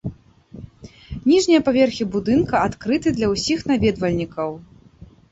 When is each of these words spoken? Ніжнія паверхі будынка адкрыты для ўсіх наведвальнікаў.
Ніжнія 1.31 1.59
паверхі 1.67 2.07
будынка 2.15 2.55
адкрыты 2.69 3.13
для 3.17 3.27
ўсіх 3.33 3.59
наведвальнікаў. 3.73 4.49